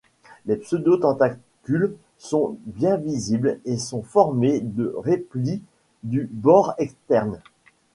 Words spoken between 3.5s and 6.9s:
et sont formées de replis du bord